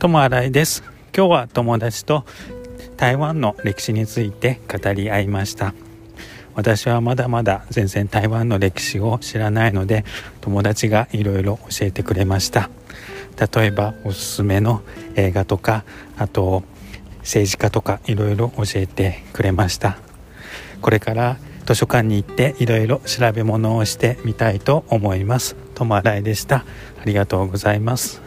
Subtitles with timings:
[0.00, 0.82] 友新井です。
[1.14, 2.24] 今日は友達と
[2.96, 5.74] 台湾の歴史について語り合いました。
[6.54, 10.06] 私はまだまだ全然台湾の歴史を知らないので
[10.40, 12.70] 友達がいろいろ教えてくれました。
[13.54, 14.80] 例えばおすすめの
[15.16, 15.84] 映画とか
[16.16, 16.62] あと
[17.18, 19.98] 政治家とかいろいろ教えてくれました。
[20.80, 21.36] これから
[21.66, 25.56] 図書館に行っていろいろ調べ物をしてみたいと思います。
[25.74, 26.56] 友新井でした。
[26.56, 26.64] あ
[27.04, 28.22] りがとうございます。